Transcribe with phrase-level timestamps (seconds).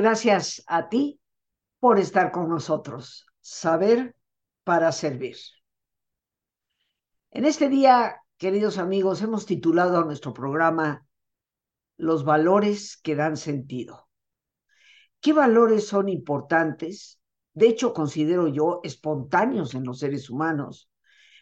[0.00, 1.20] Gracias a ti
[1.78, 3.26] por estar con nosotros.
[3.42, 4.16] Saber
[4.64, 5.36] para servir.
[7.30, 11.06] En este día, queridos amigos, hemos titulado a nuestro programa
[11.98, 14.08] Los valores que dan sentido.
[15.20, 17.20] ¿Qué valores son importantes?
[17.52, 20.88] De hecho, considero yo espontáneos en los seres humanos,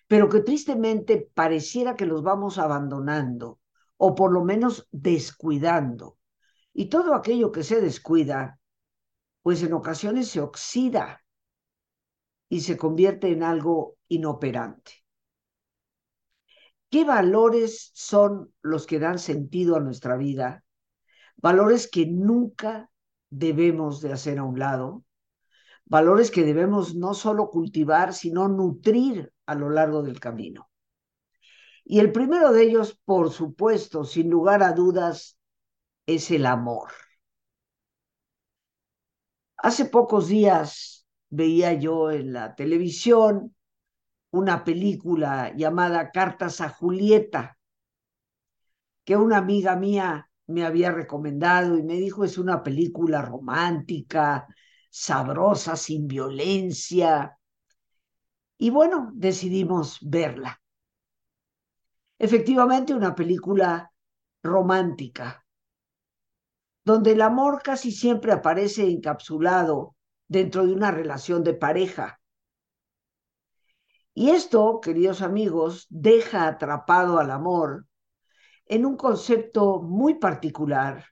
[0.09, 3.61] pero que tristemente pareciera que los vamos abandonando
[3.97, 6.18] o por lo menos descuidando
[6.78, 8.60] y todo aquello que se descuida,
[9.42, 11.24] pues en ocasiones se oxida
[12.48, 14.92] y se convierte en algo inoperante.
[16.88, 20.62] ¿Qué valores son los que dan sentido a nuestra vida?
[21.37, 22.92] Valores que nunca
[23.29, 25.04] debemos de hacer a un lado,
[25.85, 30.70] valores que debemos no solo cultivar, sino nutrir a lo largo del camino.
[31.85, 35.38] Y el primero de ellos, por supuesto, sin lugar a dudas,
[36.09, 36.88] es el amor.
[39.59, 43.54] Hace pocos días veía yo en la televisión
[44.30, 47.59] una película llamada Cartas a Julieta,
[49.04, 54.46] que una amiga mía me había recomendado y me dijo es una película romántica,
[54.88, 57.38] sabrosa, sin violencia.
[58.56, 60.59] Y bueno, decidimos verla.
[62.18, 63.92] Efectivamente, una película
[64.42, 65.44] romántica,
[66.89, 69.94] donde el amor casi siempre aparece encapsulado
[70.27, 72.19] dentro de una relación de pareja.
[74.15, 77.87] Y esto, queridos amigos, deja atrapado al amor
[78.65, 81.05] en un concepto muy particular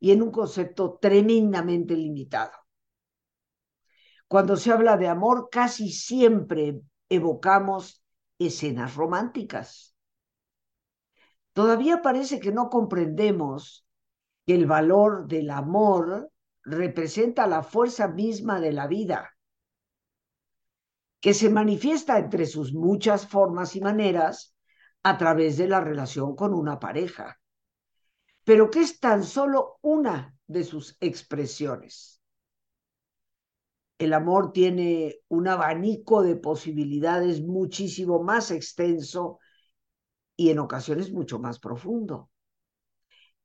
[0.00, 2.56] y en un concepto tremendamente limitado.
[4.26, 8.02] Cuando se habla de amor, casi siempre evocamos
[8.38, 9.94] escenas románticas.
[11.52, 13.84] Todavía parece que no comprendemos
[14.48, 16.32] que el valor del amor
[16.62, 19.36] representa la fuerza misma de la vida,
[21.20, 24.56] que se manifiesta entre sus muchas formas y maneras
[25.02, 27.38] a través de la relación con una pareja,
[28.42, 32.22] pero que es tan solo una de sus expresiones.
[33.98, 39.40] El amor tiene un abanico de posibilidades muchísimo más extenso
[40.36, 42.30] y en ocasiones mucho más profundo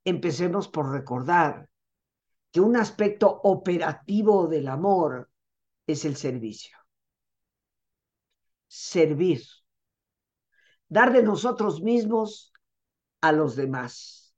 [0.04, 1.68] empecemos por recordar
[2.52, 5.30] que un aspecto operativo del amor
[5.86, 6.76] es el servicio.
[8.68, 9.42] Servir.
[10.88, 12.52] Dar de nosotros mismos
[13.20, 14.34] a los demás.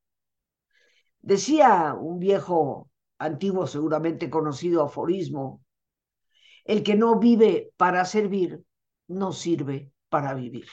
[1.21, 2.88] Decía un viejo,
[3.19, 5.62] antiguo, seguramente conocido aforismo,
[6.65, 8.62] el que no vive para servir,
[9.09, 10.66] no sirve para vivir.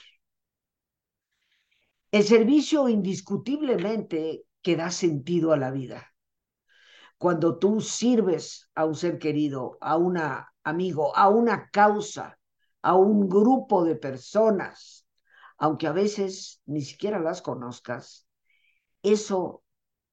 [2.11, 6.13] El servicio indiscutiblemente que da sentido a la vida.
[7.17, 10.17] Cuando tú sirves a un ser querido, a un
[10.63, 12.39] amigo, a una causa,
[12.81, 15.07] a un grupo de personas,
[15.57, 18.27] aunque a veces ni siquiera las conozcas,
[19.01, 19.63] eso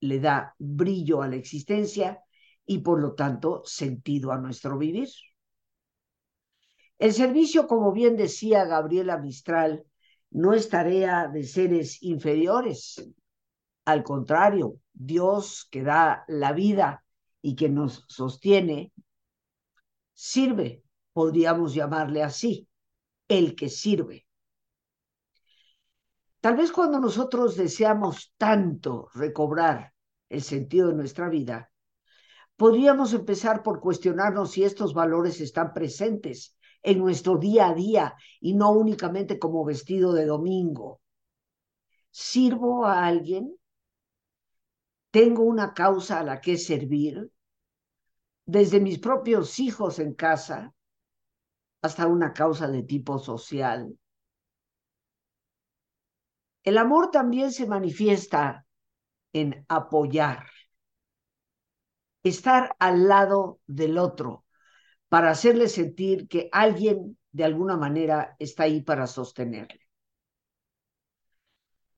[0.00, 2.22] le da brillo a la existencia
[2.66, 5.08] y por lo tanto sentido a nuestro vivir.
[6.98, 9.84] El servicio, como bien decía Gabriela Mistral,
[10.30, 13.02] no es tarea de seres inferiores,
[13.90, 17.04] al contrario, Dios que da la vida
[17.42, 18.92] y que nos sostiene,
[20.12, 22.68] sirve, podríamos llamarle así,
[23.28, 24.26] el que sirve.
[26.40, 29.92] Tal vez cuando nosotros deseamos tanto recobrar
[30.28, 31.70] el sentido de nuestra vida,
[32.56, 38.54] podríamos empezar por cuestionarnos si estos valores están presentes en nuestro día a día y
[38.54, 41.00] no únicamente como vestido de domingo.
[42.10, 43.59] ¿Sirvo a alguien?
[45.10, 47.30] Tengo una causa a la que servir,
[48.46, 50.74] desde mis propios hijos en casa
[51.82, 53.96] hasta una causa de tipo social.
[56.62, 58.66] El amor también se manifiesta
[59.32, 60.46] en apoyar,
[62.22, 64.44] estar al lado del otro
[65.08, 69.79] para hacerle sentir que alguien de alguna manera está ahí para sostenerle.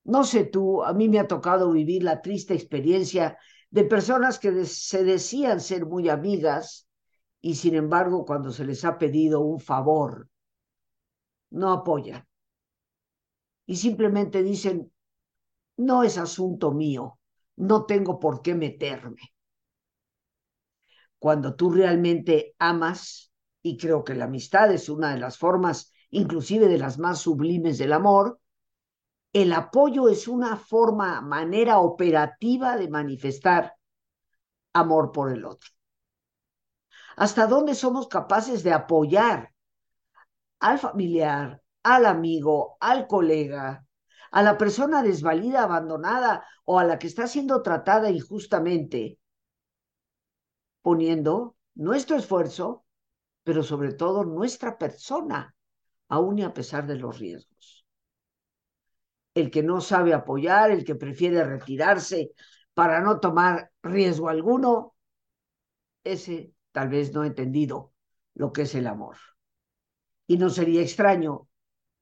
[0.04, 3.38] No sé tú, a mí me ha tocado vivir la triste experiencia
[3.70, 6.88] de personas que se decían ser muy amigas
[7.40, 10.28] y sin embargo cuando se les ha pedido un favor,
[11.50, 12.26] no apoyan.
[13.66, 14.93] Y simplemente dicen,
[15.76, 17.19] no es asunto mío,
[17.56, 19.20] no tengo por qué meterme.
[21.19, 23.32] Cuando tú realmente amas,
[23.62, 27.78] y creo que la amistad es una de las formas, inclusive de las más sublimes
[27.78, 28.40] del amor,
[29.32, 33.75] el apoyo es una forma, manera operativa de manifestar
[34.73, 35.70] amor por el otro?
[37.17, 39.52] ¿Hasta dónde somos capaces de apoyar
[40.61, 43.87] al familiar, al amigo, al colega,
[44.31, 49.19] a la persona desvalida, abandonada o a la que está siendo tratada injustamente,
[50.81, 52.84] poniendo nuestro esfuerzo,
[53.44, 55.55] pero sobre todo nuestra persona,
[56.08, 57.81] aún y a pesar de los riesgos?
[59.34, 62.32] El que no sabe apoyar, el que prefiere retirarse
[62.75, 64.94] para no tomar riesgo alguno,
[66.05, 67.93] ese tal vez no ha entendido
[68.34, 69.17] lo que es el amor.
[70.26, 71.49] Y no sería extraño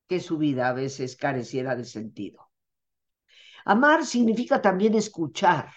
[0.08, 2.50] que su vida a veces careciera de sentido.
[3.64, 5.70] Amar significa también escuchar,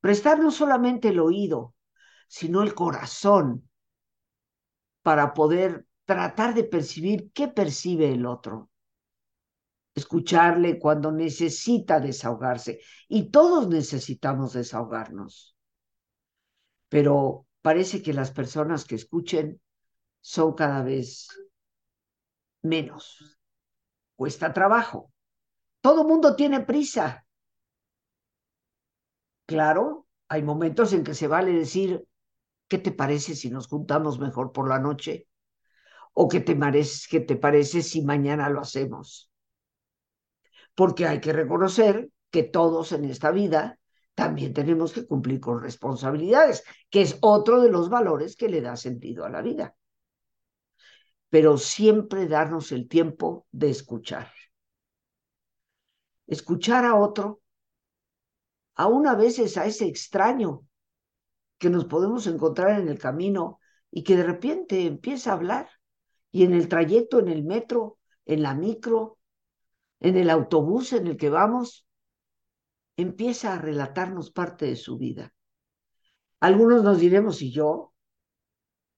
[0.00, 1.74] prestar no solamente el oído,
[2.26, 3.68] sino el corazón
[5.02, 8.70] para poder tratar de percibir qué percibe el otro.
[9.98, 12.80] Escucharle cuando necesita desahogarse.
[13.08, 15.56] Y todos necesitamos desahogarnos.
[16.88, 19.60] Pero parece que las personas que escuchen
[20.20, 21.28] son cada vez
[22.62, 23.38] menos.
[24.16, 25.12] Cuesta trabajo.
[25.80, 27.26] Todo mundo tiene prisa.
[29.46, 32.04] Claro, hay momentos en que se vale decir,
[32.68, 35.26] ¿qué te parece si nos juntamos mejor por la noche?
[36.12, 39.30] ¿O qué te, parece, si mañana lo hacemos?
[40.78, 43.80] Porque hay que reconocer que todos en esta vida
[44.14, 48.76] también tenemos que cumplir con responsabilidades, que es otro de los valores que le da
[48.76, 49.74] sentido a la vida.
[51.30, 54.30] Pero siempre darnos el tiempo de escuchar.
[56.28, 57.40] Escuchar a otro,
[58.76, 60.64] aún a veces a ese extraño
[61.58, 63.58] que nos podemos encontrar en el camino
[63.90, 65.68] y que de repente empieza a hablar
[66.30, 69.17] y en el trayecto, en el metro, en la micro,
[70.00, 71.86] en el autobús en el que vamos,
[72.96, 75.32] empieza a relatarnos parte de su vida.
[76.40, 77.92] Algunos nos diremos, ¿y yo?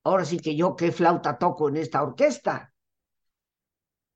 [0.05, 2.73] Ahora sí que yo qué flauta toco en esta orquesta.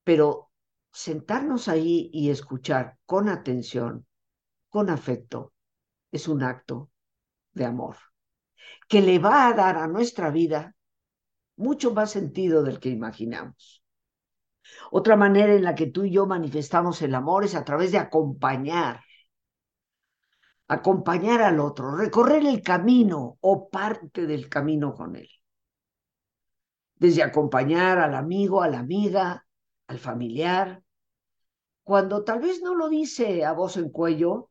[0.03, 0.51] Pero
[0.93, 4.07] sentarnos ahí y escuchar con atención,
[4.69, 5.53] con afecto,
[6.11, 6.91] es un acto
[7.53, 7.97] de amor
[8.89, 10.75] que le va a dar a nuestra vida
[11.57, 13.84] mucho más sentido del que imaginamos.
[14.91, 17.99] Otra manera en la que tú y yo manifestamos el amor es a través de
[17.99, 19.01] acompañar
[20.69, 25.29] acompañar al otro, recorrer el camino o parte del camino con él.
[26.97, 29.47] Desde acompañar al amigo, a la amiga,
[29.87, 30.83] al familiar,
[31.83, 34.51] cuando tal vez no lo dice a voz en cuello,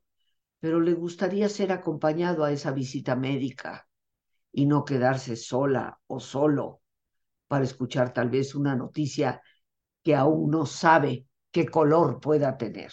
[0.60, 3.88] pero le gustaría ser acompañado a esa visita médica
[4.52, 6.82] y no quedarse sola o solo
[7.48, 9.42] para escuchar tal vez una noticia
[10.04, 12.92] que aún no sabe qué color pueda tener.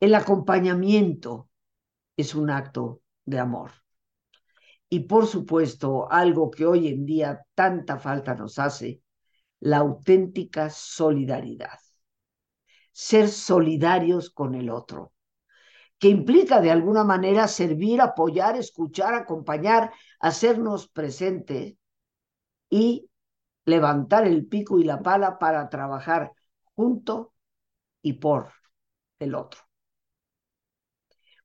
[0.00, 1.48] El acompañamiento
[2.16, 3.72] es un acto de amor.
[4.88, 9.02] Y por supuesto, algo que hoy en día tanta falta nos hace,
[9.60, 11.78] la auténtica solidaridad.
[12.92, 15.12] Ser solidarios con el otro,
[15.98, 21.74] que implica de alguna manera servir, apoyar, escuchar, acompañar, hacernos presentes
[22.70, 23.10] y
[23.68, 26.32] levantar el pico y la pala para trabajar
[26.74, 27.34] junto
[28.02, 28.52] y por
[29.18, 29.60] el otro.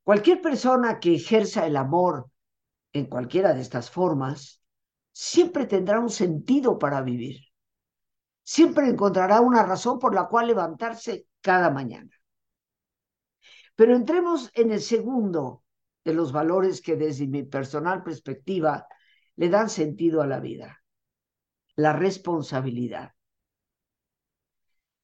[0.03, 2.29] Cualquier persona que ejerza el amor
[2.91, 4.61] en cualquiera de estas formas,
[5.11, 7.39] siempre tendrá un sentido para vivir.
[8.43, 12.11] Siempre encontrará una razón por la cual levantarse cada mañana.
[13.75, 15.63] Pero entremos en el segundo
[16.03, 18.85] de los valores que desde mi personal perspectiva
[19.35, 20.82] le dan sentido a la vida,
[21.75, 23.13] la responsabilidad.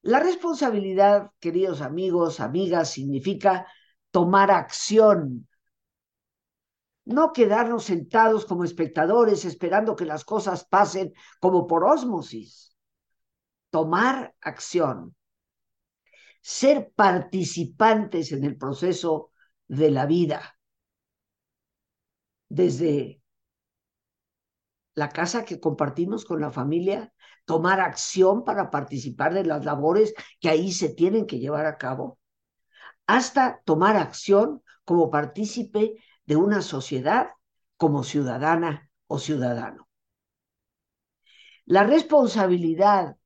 [0.02, 3.66] La responsabilidad, queridos amigos, amigas, significa
[4.10, 5.46] tomar acción.
[7.04, 12.74] No quedarnos sentados como espectadores esperando que las cosas pasen como por ósmosis.
[13.70, 15.14] Tomar acción.
[16.40, 19.32] Ser participantes en el proceso
[19.68, 20.56] de la vida.
[22.48, 23.19] Desde
[24.94, 27.12] la casa que compartimos con la familia,
[27.44, 32.20] tomar acción para participar de las labores que ahí se tienen que llevar a cabo
[33.10, 37.30] hasta tomar acción como partícipe de una sociedad
[37.76, 39.88] como ciudadana o ciudadano.
[41.64, 43.16] La responsabilidad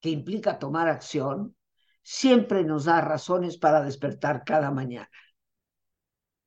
[0.00, 1.54] que implica tomar acción
[2.02, 5.10] siempre nos da razones para despertar cada mañana.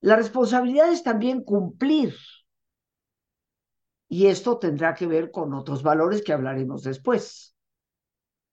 [0.02, 2.14] La responsabilidad es también cumplir.
[4.10, 7.56] Y esto tendrá que ver con otros valores que hablaremos después.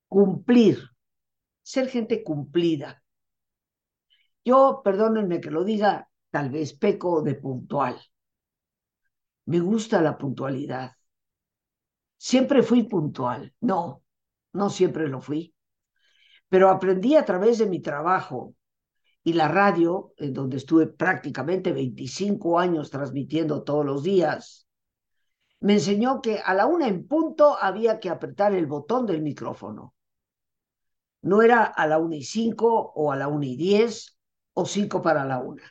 [0.06, 0.78] Cumplir,
[1.62, 3.02] ser gente cumplida,
[4.46, 8.00] yo, perdónenme que lo diga tal vez peco de puntual.
[9.46, 10.92] Me gusta la puntualidad.
[12.16, 13.52] Siempre fui puntual.
[13.60, 14.04] No,
[14.52, 15.52] no siempre lo fui.
[16.48, 18.54] Pero aprendí a través de mi trabajo
[19.24, 24.65] y la radio, en donde estuve prácticamente 25 años transmitiendo todos los días,
[25.66, 29.96] me enseñó que a la una en punto había que apretar el botón del micrófono.
[31.22, 34.16] No era a la una y cinco o a la una y diez
[34.52, 35.64] o cinco para la una.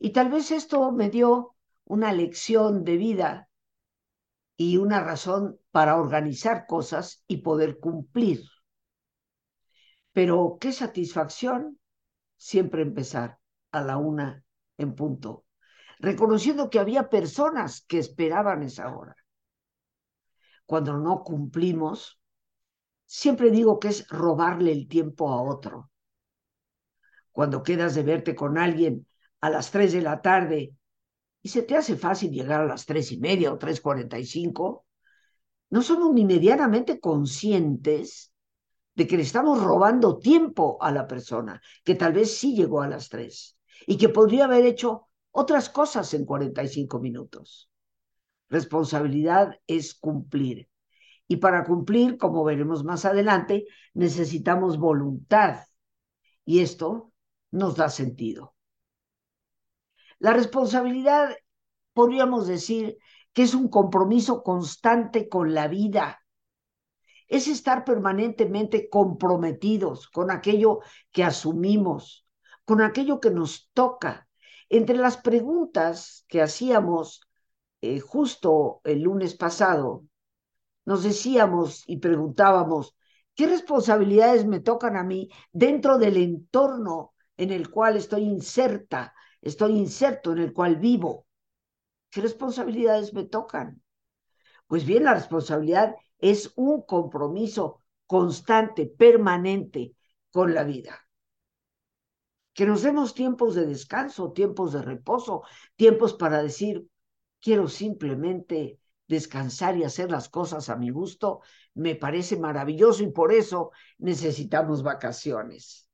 [0.00, 1.54] Y tal vez esto me dio
[1.84, 3.48] una lección de vida
[4.56, 8.42] y una razón para organizar cosas y poder cumplir.
[10.12, 11.78] Pero qué satisfacción
[12.36, 13.38] siempre empezar
[13.70, 14.42] a la una
[14.78, 15.43] en punto,
[15.98, 19.16] reconociendo que había personas que esperaban esa hora.
[20.66, 22.20] Cuando no cumplimos,
[23.06, 25.90] siempre digo que es robarle el tiempo a otro.
[27.32, 29.06] Cuando quedas de verte con alguien
[29.40, 30.74] a las tres de la tarde
[31.42, 34.24] y se te hace fácil llegar a las tres y media o tres cuarenta y
[34.24, 34.86] cinco,
[35.70, 38.32] no somos ni medianamente conscientes
[38.94, 42.88] de que le estamos robando tiempo a la persona, que tal vez sí llegó a
[42.88, 47.68] las tres y que podría haber hecho otras cosas en 45 minutos.
[48.48, 50.68] Responsabilidad es cumplir.
[51.26, 55.64] Y para cumplir, como veremos más adelante, necesitamos voluntad.
[56.44, 57.12] Y esto
[57.50, 58.54] nos da sentido.
[60.20, 61.36] La responsabilidad,
[61.94, 62.96] podríamos decir,
[63.32, 66.20] que es un compromiso constante con la vida,
[67.26, 70.78] es estar permanentemente comprometidos con aquello
[71.10, 72.24] que asumimos,
[72.64, 74.23] con aquello que nos toca.
[74.74, 77.20] Entre las preguntas que hacíamos
[77.80, 80.04] eh, justo el lunes pasado,
[80.84, 82.96] nos decíamos y preguntábamos,
[83.36, 89.78] ¿qué responsabilidades me tocan a mí dentro del entorno en el cual estoy inserta, estoy
[89.78, 91.28] inserto, en el cual vivo?
[92.10, 93.80] ¿Qué responsabilidades me tocan?
[94.66, 97.78] Pues bien, la responsabilidad es un compromiso
[98.08, 99.94] constante, permanente
[100.32, 101.03] con la vida.
[102.54, 105.42] Que nos demos tiempos de descanso, tiempos de reposo,
[105.76, 106.86] tiempos para decir,
[107.40, 111.40] quiero simplemente descansar y hacer las cosas a mi gusto,
[111.74, 115.88] me parece maravilloso y por eso necesitamos vacaciones.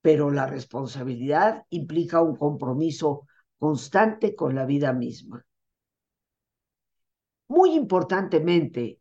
[0.00, 3.26] Pero la responsabilidad implica un compromiso
[3.58, 5.44] constante con la vida misma.
[7.48, 9.00] Muy importantemente,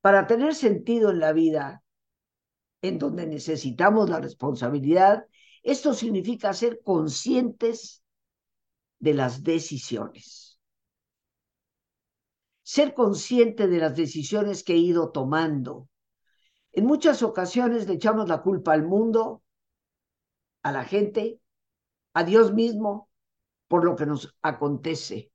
[0.00, 1.82] para tener sentido en la vida,
[2.82, 5.26] en donde necesitamos la responsabilidad,
[5.70, 8.02] esto significa ser conscientes
[8.98, 10.58] de las decisiones.
[12.62, 15.88] Ser consciente de las decisiones que he ido tomando.
[16.72, 19.42] En muchas ocasiones le echamos la culpa al mundo,
[20.62, 21.40] a la gente,
[22.12, 23.08] a Dios mismo,
[23.68, 25.30] por lo que nos acontece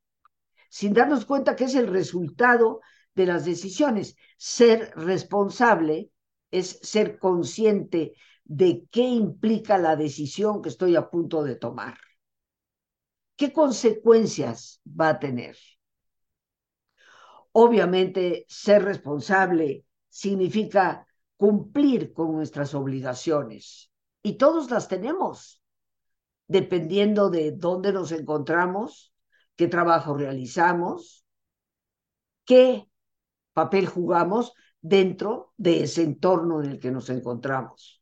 [0.71, 2.79] sin darnos cuenta que es el resultado
[3.13, 4.15] de las decisiones.
[4.38, 6.09] Ser responsable
[6.50, 8.13] es ser consciente
[8.53, 11.98] de qué implica la decisión que estoy a punto de tomar.
[13.38, 15.55] ¿Qué consecuencias va a tener?
[17.53, 23.89] Obviamente, ser responsable significa cumplir con nuestras obligaciones
[24.22, 25.62] y todos las tenemos,
[26.46, 29.13] dependiendo de dónde nos encontramos,
[29.55, 31.25] qué trabajo realizamos,
[32.43, 32.86] qué
[33.53, 38.00] papel jugamos dentro de ese entorno en el que nos encontramos,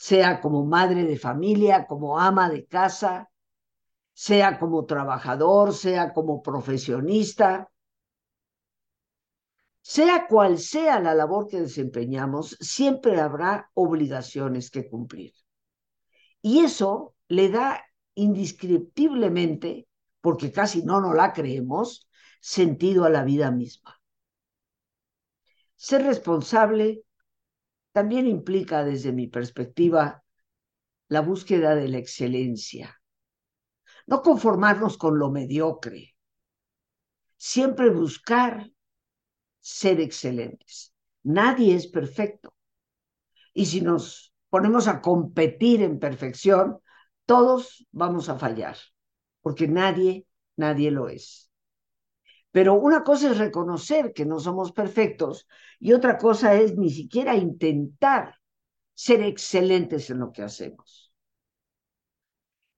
[0.00, 3.28] sea como madre de familia, como ama de casa,
[4.14, 7.70] sea como trabajador, sea como profesionista,
[9.82, 15.34] sea cual sea la labor que desempeñamos, siempre habrá obligaciones que cumplir.
[16.40, 19.86] Y eso le da indescriptiblemente
[20.22, 22.08] porque casi no nos la creemos,
[22.40, 24.00] sentido a la vida misma.
[25.76, 27.04] Ser responsable
[27.92, 30.22] también implica, desde mi perspectiva,
[31.08, 33.00] la búsqueda de la excelencia.
[34.06, 36.14] No conformarnos con lo mediocre,
[37.36, 38.70] siempre buscar
[39.60, 40.94] ser excelentes.
[41.22, 42.54] Nadie es perfecto.
[43.52, 46.78] Y si nos ponemos a competir en perfección,
[47.26, 48.76] todos vamos a fallar
[49.40, 51.49] porque nadie, nadie lo es.
[52.52, 55.46] Pero una cosa es reconocer que no somos perfectos
[55.78, 58.36] y otra cosa es ni siquiera intentar
[58.94, 61.12] ser excelentes en lo que hacemos.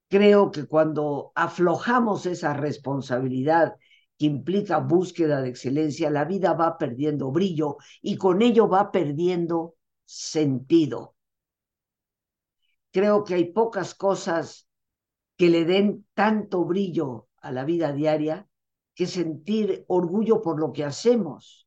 [0.09, 3.77] Creo que cuando aflojamos esa responsabilidad
[4.19, 9.77] que implica búsqueda de excelencia, la vida va perdiendo brillo y con ello va perdiendo
[10.05, 11.17] sentido.
[12.91, 14.69] Creo que hay pocas cosas
[15.39, 18.47] que le den tanto brillo a la vida diaria
[18.95, 21.67] que sentir orgullo por lo que hacemos.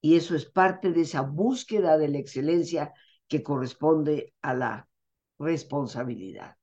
[0.00, 2.94] Y eso es parte de esa búsqueda de la excelencia
[3.28, 4.88] que corresponde a la
[5.38, 6.56] responsabilidad.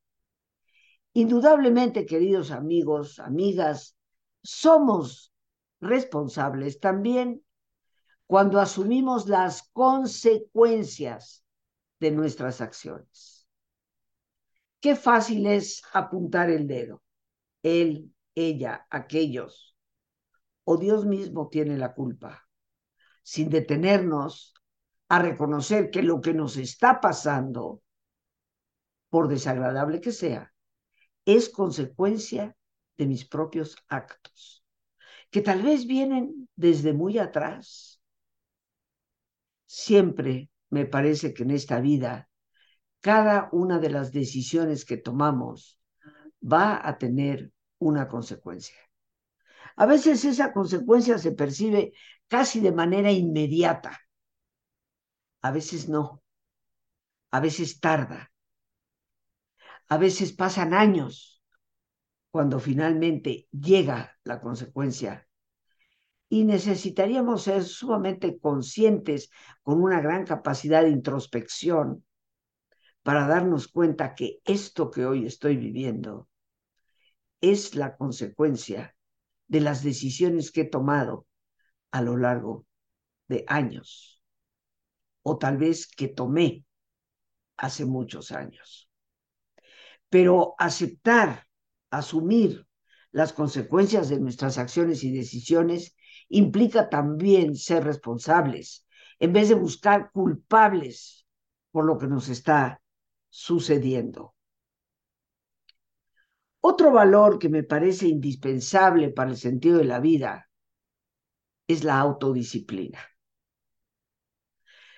[1.14, 3.96] Indudablemente, queridos amigos, amigas,
[4.44, 5.34] somos
[5.80, 7.44] responsables también
[8.26, 11.44] cuando asumimos las consecuencias
[12.00, 13.48] de nuestras acciones.
[14.80, 17.02] Qué fácil es apuntar el dedo.
[17.64, 19.76] Él, ella, aquellos.
[20.64, 22.48] O Dios mismo tiene la culpa,
[23.24, 24.54] sin detenernos
[25.10, 27.82] a reconocer que lo que nos está pasando,
[29.10, 30.54] por desagradable que sea,
[31.26, 32.56] es consecuencia
[32.98, 34.64] de mis propios actos,
[35.32, 38.02] que tal vez vienen desde muy atrás.
[39.66, 42.30] Siempre me parece que en esta vida,
[43.00, 45.80] cada una de las decisiones que tomamos
[46.42, 48.76] va a tener una consecuencia.
[49.76, 51.94] A veces esa consecuencia se percibe
[52.28, 54.00] casi de manera inmediata.
[55.42, 56.24] A veces no.
[57.32, 58.32] A veces tarda.
[59.88, 61.44] A veces pasan años
[62.32, 65.28] cuando finalmente llega la consecuencia.
[66.30, 69.30] Y necesitaríamos ser sumamente conscientes
[69.62, 72.04] con una gran capacidad de introspección
[73.04, 76.28] para darnos cuenta que esto que hoy estoy viviendo
[77.42, 78.96] es la consecuencia
[79.48, 81.26] de las decisiones que he tomado
[81.92, 82.66] a lo largo
[83.28, 84.22] de años,
[85.24, 86.66] o tal vez que tomé
[87.58, 88.90] hace muchos años.
[90.10, 91.48] Pero aceptar,
[91.90, 92.66] asumir
[93.12, 95.96] las consecuencias de nuestras acciones y decisiones
[96.30, 98.86] implica también ser responsables,
[99.20, 101.26] en vez de buscar culpables
[101.72, 102.82] por lo que nos está
[103.30, 104.37] sucediendo.
[106.62, 110.50] Otro valor que me parece indispensable para el sentido de la vida
[111.68, 113.00] es la autodisciplina.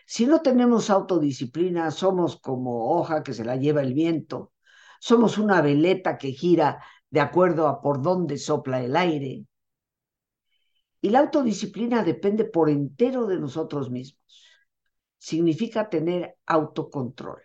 [0.06, 4.52] Si no tenemos autodisciplina, somos como hoja que se la lleva el viento
[5.00, 9.46] somos una veleta que gira de acuerdo a por dónde sopla el aire.
[11.02, 14.22] Y la autodisciplina depende por entero de nosotros mismos.
[15.18, 17.42] Significa tener autocontrol.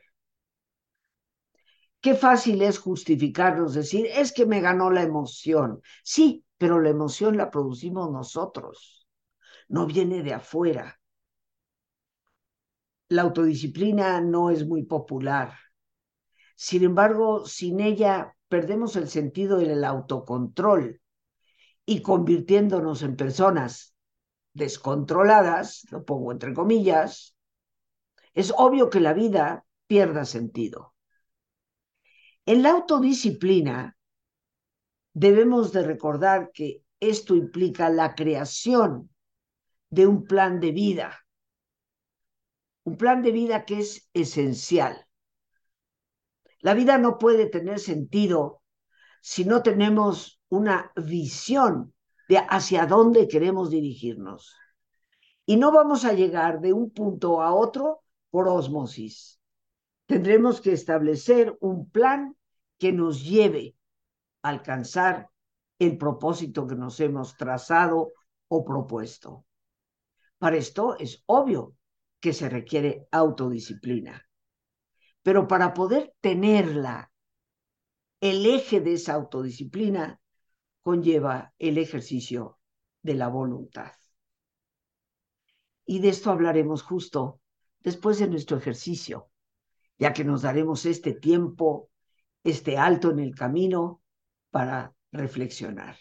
[2.05, 5.81] Qué fácil es justificarnos, decir, es que me ganó la emoción.
[6.03, 9.09] Sí, pero la emoción la producimos nosotros,
[9.69, 11.01] no viene de afuera.
[13.09, 15.55] La autodisciplina no es muy popular.
[16.57, 21.01] Sin embargo, sin ella perdemos el sentido del autocontrol
[21.87, 23.97] y convirtiéndonos en personas
[24.53, 27.35] descontroladas, lo pongo entre comillas,
[28.35, 30.94] es obvio que la vida pierda sentido.
[32.47, 33.97] En la autodisciplina
[35.15, 39.11] debemos de recordar que esto implica la creación
[39.89, 41.25] de un plan de vida,
[42.85, 45.07] un plan de vida que es esencial.
[46.61, 48.63] La vida no puede tener sentido
[49.23, 51.95] si no tenemos una visión
[52.29, 54.55] de hacia dónde queremos dirigirnos.
[55.47, 59.41] Y no vamos a llegar de un punto a otro por osmosis.
[60.07, 62.37] Tendremos que establecer un plan
[62.79, 63.77] que nos lleve
[64.43, 65.31] a alcanzar
[65.79, 68.13] el propósito que nos hemos trazado
[68.49, 69.47] o propuesto.
[70.39, 71.77] Para esto es obvio
[72.21, 74.29] que se requiere autodisciplina.
[75.23, 77.11] Pero para poder tenerla,
[78.21, 80.21] el eje de esa autodisciplina
[80.83, 82.59] conlleva el ejercicio
[83.03, 83.93] de la voluntad.
[85.87, 87.41] Y de esto hablaremos justo
[87.81, 89.31] después de nuestro ejercicio,
[89.99, 91.91] ya que nos daremos este tiempo,
[92.43, 94.03] este alto en el camino
[94.51, 95.97] para reflexionar,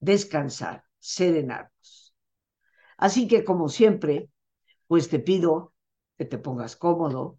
[0.00, 2.14] descansar, serenarnos.
[2.96, 4.28] Así que, como siempre,
[4.86, 5.74] pues te pido
[6.18, 7.38] que te pongas cómodo,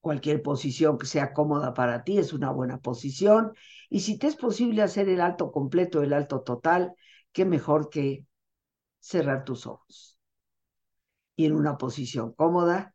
[0.00, 3.52] cualquier posición que sea cómoda para ti es una buena posición.
[3.90, 6.94] Y si te es posible hacer el alto completo, el alto total,
[7.32, 8.24] qué mejor que
[9.00, 10.18] cerrar tus ojos.
[11.36, 12.94] Y en una posición cómoda,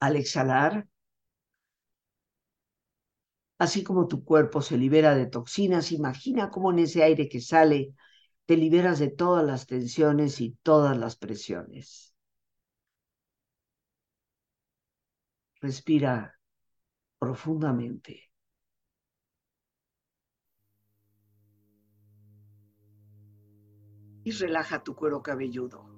[0.00, 0.88] Al exhalar,
[3.58, 7.94] Así como tu cuerpo se libera de toxinas, imagina cómo en ese aire que sale
[8.46, 12.14] te liberas de todas las tensiones y todas las presiones.
[15.60, 16.14] Respira
[17.18, 18.30] profundamente.
[24.22, 25.97] Y relaja tu cuero cabelludo.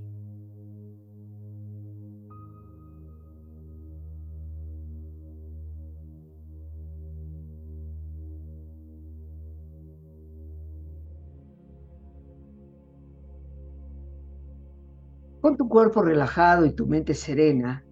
[15.41, 17.83] Con tu cuerpo relajado y tu mente serena,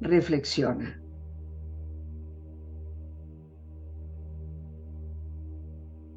[0.00, 1.00] reflexiona.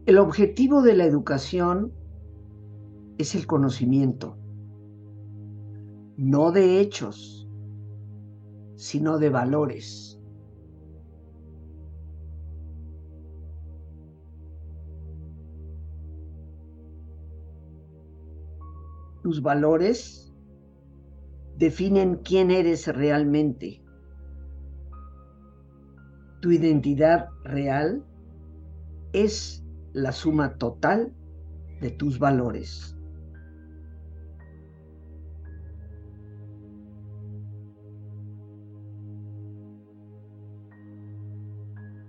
[0.07, 1.93] El objetivo de la educación
[3.19, 4.35] es el conocimiento,
[6.17, 7.47] no de hechos,
[8.75, 10.20] sino de valores.
[19.21, 20.33] Tus valores
[21.57, 23.83] definen quién eres realmente.
[26.41, 28.03] Tu identidad real
[29.13, 31.13] es la suma total
[31.81, 32.97] de tus valores.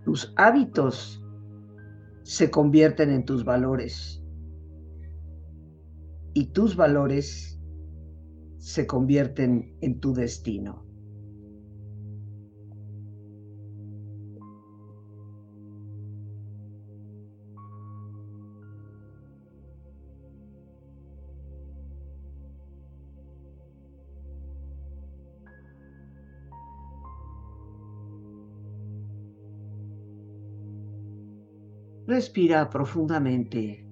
[0.04, 1.22] Tus hábitos
[2.22, 4.21] se convierten en tus valores
[6.34, 7.60] y tus valores
[8.58, 10.86] se convierten en tu destino.
[32.06, 33.91] Respira profundamente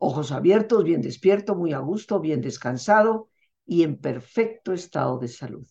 [0.00, 3.28] ojos abiertos, bien despierto, muy a gusto, bien descansado
[3.66, 5.66] y en perfecto estado de salud,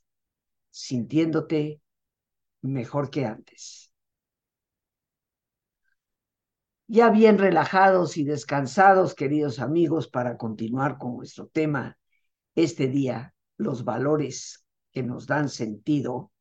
[0.70, 1.82] sintiéndote
[2.62, 3.92] mejor que antes.
[6.88, 11.98] Ya bien relajados y descansados, queridos amigos, para continuar con nuestro tema
[12.54, 16.32] este día, los valores que nos dan sentido,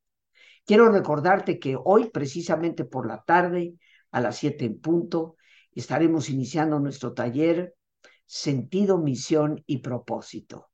[0.67, 3.75] quiero recordarte que hoy, precisamente por la tarde,
[4.11, 5.37] a las siete en punto,
[5.73, 7.75] estaremos iniciando nuestro taller
[8.29, 10.71] sentido, misión y propósito.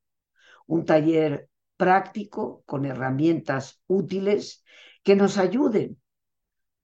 [0.67, 4.63] Un taller práctico con herramientas útiles
[5.03, 5.97] que nos ayuden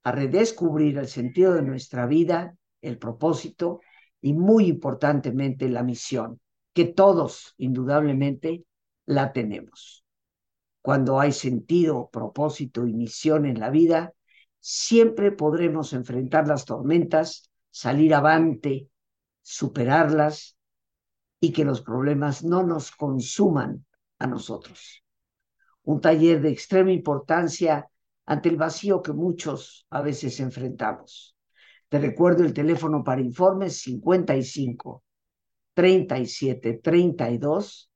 [0.03, 3.81] a redescubrir el sentido de nuestra vida, el propósito
[4.21, 6.39] y muy importantemente la misión,
[6.73, 8.63] que todos indudablemente
[9.05, 10.05] la tenemos.
[10.81, 14.13] Cuando hay sentido, propósito y misión en la vida,
[14.59, 18.87] siempre podremos enfrentar las tormentas, salir avante,
[19.41, 20.55] superarlas
[21.43, 23.85] y que los problemas no nos consuman
[24.19, 25.03] a nosotros.
[25.83, 27.89] Un taller de extrema importancia
[28.27, 31.35] ante el vacío que muchos a veces enfrentamos.
[31.89, 35.03] Te recuerdo el teléfono para informes 55
[35.73, 37.91] 37 32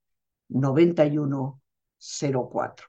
[0.50, 1.62] 91
[1.98, 2.88] 04.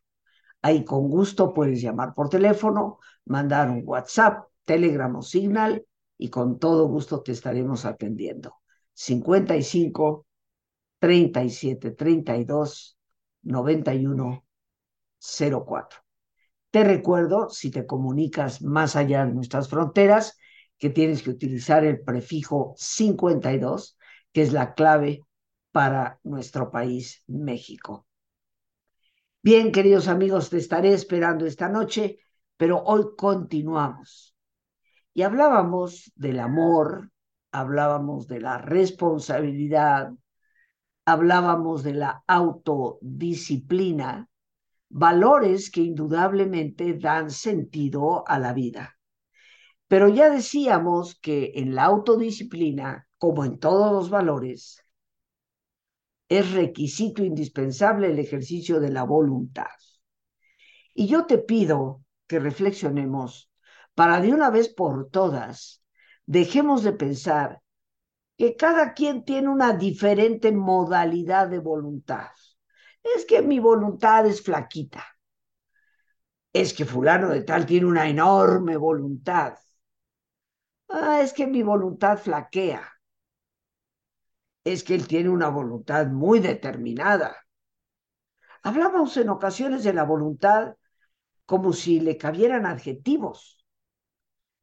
[0.62, 5.87] Ahí con gusto puedes llamar por teléfono, mandar un WhatsApp, Telegram o Signal
[6.19, 8.57] y con todo gusto te estaremos atendiendo.
[8.95, 10.26] 55
[10.99, 12.99] 37 32
[13.43, 14.45] 91
[15.19, 16.01] 04.
[16.71, 20.39] Te recuerdo, si te comunicas más allá de nuestras fronteras,
[20.79, 23.99] que tienes que utilizar el prefijo 52,
[24.33, 25.23] que es la clave
[25.73, 28.07] para nuestro país, México.
[29.43, 32.19] Bien, queridos amigos, te estaré esperando esta noche,
[32.57, 34.35] pero hoy continuamos.
[35.15, 37.11] Y hablábamos del amor,
[37.53, 40.13] hablábamos de la responsabilidad,
[41.07, 44.29] hablábamos de la autodisciplina,
[44.88, 48.99] valores que indudablemente dan sentido a la vida.
[49.88, 54.83] Pero ya decíamos que en la autodisciplina, como en todos los valores,
[56.29, 59.66] es requisito indispensable el ejercicio de la voluntad.
[60.92, 63.49] Y yo te pido que reflexionemos
[63.95, 65.85] para de una vez por todas,
[66.27, 67.62] dejemos de pensar
[68.37, 72.29] que cada quien tiene una diferente modalidad de voluntad.
[73.03, 75.05] Es que mi voluntad es flaquita.
[76.53, 79.55] es que fulano de tal tiene una enorme voluntad.
[80.88, 82.83] Ah, es que mi voluntad flaquea.
[84.64, 87.35] Es que él tiene una voluntad muy determinada.
[88.62, 90.75] Hablamos en ocasiones de la voluntad
[91.46, 93.64] como si le cabieran adjetivos,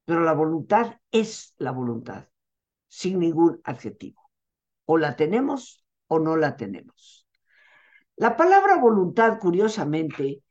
[0.06, 2.28] pero la voluntad es la voluntad,
[2.94, 4.30] sin ningún adjetivo.
[4.86, 7.28] O la tenemos o no la tenemos.
[8.16, 10.44] La palabra voluntad, curiosamente,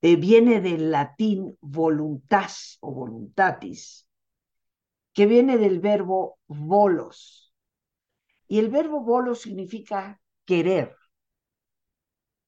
[0.00, 4.08] eh, viene del latín voluntas o voluntatis,
[5.12, 7.52] que viene del verbo volos.
[8.48, 10.96] Y el verbo volos significa querer.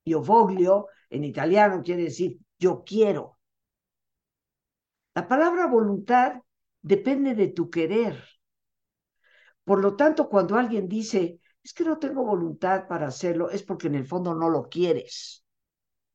[0.05, 3.39] Io voglio en italiano quiere decir yo quiero.
[5.15, 6.41] La palabra voluntad
[6.81, 8.17] depende de tu querer.
[9.65, 13.87] Por lo tanto, cuando alguien dice, es que no tengo voluntad para hacerlo, es porque
[13.87, 15.45] en el fondo no lo quieres.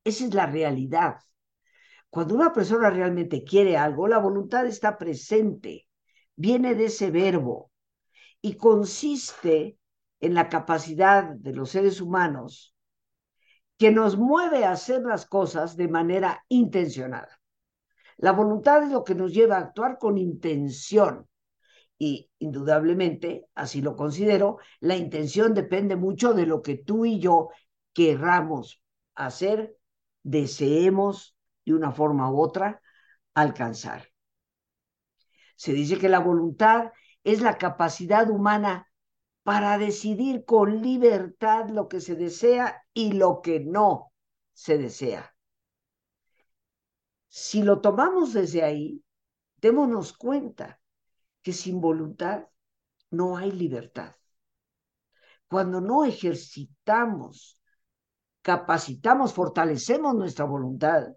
[0.03, 1.17] Esa es la realidad.
[2.09, 5.87] Cuando una persona realmente quiere algo, la voluntad está presente,
[6.35, 7.71] viene de ese verbo
[8.41, 9.77] y consiste
[10.19, 12.73] en la capacidad de los seres humanos
[13.77, 17.39] que nos mueve a hacer las cosas de manera intencionada.
[18.17, 21.27] La voluntad es lo que nos lleva a actuar con intención.
[21.99, 27.49] Y indudablemente, así lo considero, la intención depende mucho de lo que tú y yo
[27.93, 28.83] querramos
[29.15, 29.75] hacer,
[30.23, 32.81] deseemos de una forma u otra
[33.33, 34.07] alcanzar.
[35.55, 36.91] Se dice que la voluntad
[37.23, 38.87] es la capacidad humana
[39.43, 44.11] para decidir con libertad lo que se desea y lo que no
[44.53, 45.33] se desea.
[47.29, 49.03] Si lo tomamos desde ahí,
[49.57, 50.79] démonos cuenta
[51.47, 52.43] que sin voluntad
[53.09, 54.17] no hay libertad.
[55.47, 57.61] Cuando no ejercitamos,
[58.41, 61.07] capacitamos, fortalecemos nuestra voluntad,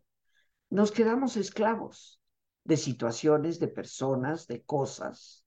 [0.69, 2.21] nos quedamos esclavos
[2.63, 5.45] de situaciones, de personas, de cosas.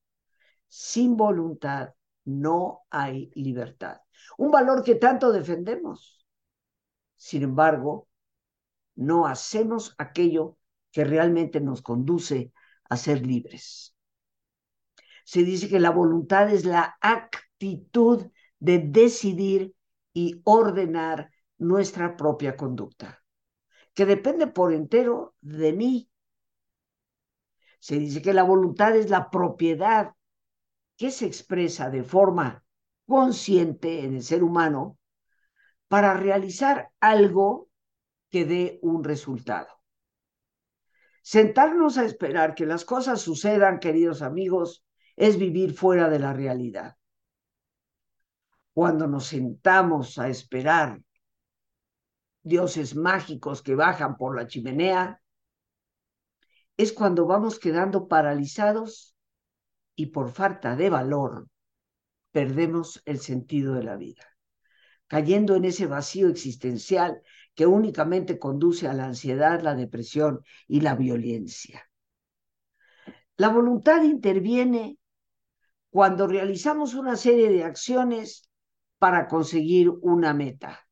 [0.67, 1.93] Sin voluntad
[2.25, 4.01] no hay libertad.
[4.37, 6.27] Un valor que tanto defendemos.
[7.15, 8.09] Sin embargo,
[8.95, 10.57] no hacemos aquello
[10.91, 12.51] que realmente nos conduce
[12.89, 13.92] a ser libres.
[15.23, 18.27] Se dice que la voluntad es la actitud
[18.59, 19.73] de decidir
[20.13, 23.23] y ordenar nuestra propia conducta
[23.93, 26.09] que depende por entero de mí.
[27.79, 30.13] Se dice que la voluntad es la propiedad
[30.97, 32.63] que se expresa de forma
[33.05, 34.97] consciente en el ser humano
[35.87, 37.69] para realizar algo
[38.29, 39.67] que dé un resultado.
[41.21, 44.83] Sentarnos a esperar que las cosas sucedan, queridos amigos,
[45.15, 46.97] es vivir fuera de la realidad.
[48.73, 51.01] Cuando nos sentamos a esperar
[52.41, 55.21] dioses mágicos que bajan por la chimenea,
[56.75, 59.15] es cuando vamos quedando paralizados
[59.95, 61.47] y por falta de valor
[62.31, 64.23] perdemos el sentido de la vida,
[65.07, 67.21] cayendo en ese vacío existencial
[67.53, 71.87] que únicamente conduce a la ansiedad, la depresión y la violencia.
[73.37, 74.97] La voluntad interviene
[75.93, 78.49] cuando realizamos una serie de acciones
[78.97, 80.87] para conseguir una meta.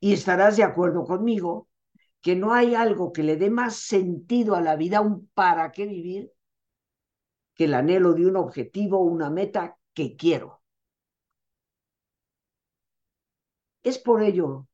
[0.00, 1.68] Y estarás de acuerdo conmigo
[2.22, 5.84] que no hay algo que le dé más sentido a la vida, un para qué
[5.84, 6.32] vivir,
[7.54, 10.62] que el anhelo de un objetivo, una meta que quiero.
[13.82, 14.68] Es por ello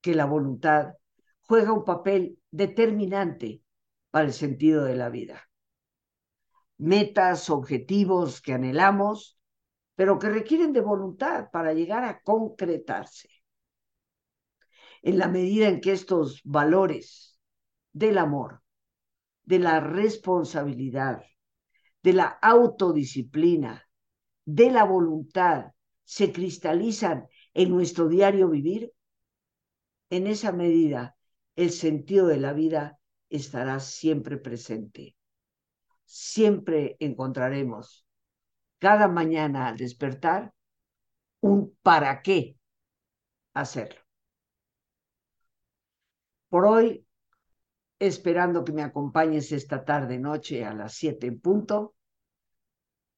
[0.00, 0.94] que la voluntad
[1.40, 3.60] juega un papel determinante
[4.12, 5.47] para el sentido de la vida.
[6.78, 9.38] Metas, objetivos que anhelamos,
[9.94, 13.28] pero que requieren de voluntad para llegar a concretarse
[15.02, 17.38] en la medida en que estos valores
[17.92, 18.62] del amor,
[19.42, 21.24] de la responsabilidad,
[22.02, 23.88] de la autodisciplina,
[24.44, 25.72] de la voluntad,
[26.04, 28.92] se cristalizan en nuestro diario vivir,
[30.10, 31.16] en esa medida
[31.54, 32.98] el sentido de la vida
[33.28, 35.17] estará siempre presente.
[36.10, 38.06] Siempre encontraremos
[38.78, 40.54] cada mañana al despertar
[41.40, 42.56] un para qué
[43.52, 44.00] hacerlo
[46.48, 47.06] por hoy,
[47.98, 51.94] esperando que me acompañes esta tarde, noche a las siete en punto.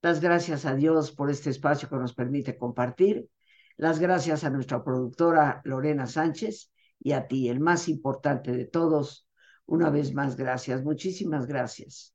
[0.03, 3.28] Las gracias a Dios por este espacio que nos permite compartir.
[3.76, 9.28] Las gracias a nuestra productora Lorena Sánchez y a ti, el más importante de todos.
[9.66, 10.82] Una vez más, gracias.
[10.82, 12.14] Muchísimas gracias